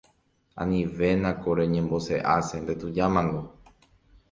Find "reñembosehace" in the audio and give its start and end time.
1.59-2.55